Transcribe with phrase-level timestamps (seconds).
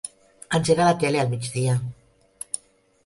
[0.59, 1.77] Engega la tele al migdia.